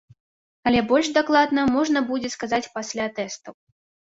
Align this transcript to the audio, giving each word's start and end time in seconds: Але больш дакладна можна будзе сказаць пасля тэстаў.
Але 0.69 0.79
больш 0.91 1.11
дакладна 1.17 1.67
можна 1.75 2.03
будзе 2.09 2.33
сказаць 2.37 2.63
пасля 2.79 3.05
тэстаў. 3.21 3.53